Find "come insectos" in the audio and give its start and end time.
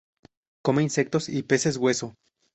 0.63-1.29